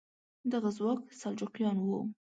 دغه 0.51 0.69
ځواک 0.77 1.01
سلجوقیان 1.21 1.77
وو. 1.79 1.99